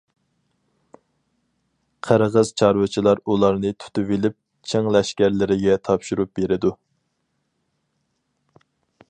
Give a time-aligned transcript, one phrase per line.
[2.07, 4.37] قىرغىز چارۋىچىلار ئۇلارنى تۇتۇۋېلىپ
[4.73, 6.75] چىڭ لەشكەرلىرىگە تاپشۇرۇپ بېرىدۇ.